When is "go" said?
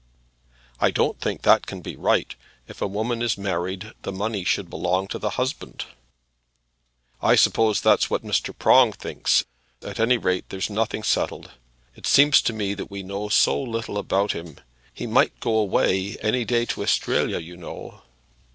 15.39-15.55